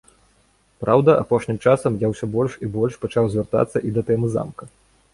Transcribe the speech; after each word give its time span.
Праўда, 0.83 1.11
апошнім 1.25 1.59
часам 1.67 2.01
я 2.05 2.11
ўсё 2.13 2.31
больш 2.39 2.57
і 2.63 2.73
больш 2.79 2.93
пачаў 3.07 3.23
звяртацца 3.37 3.77
і 3.89 3.99
да 3.99 4.09
тэмы 4.13 4.37
замка. 4.39 4.63